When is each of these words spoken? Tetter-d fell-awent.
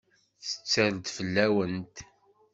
Tetter-d 0.47 1.05
fell-awent. 1.15 1.95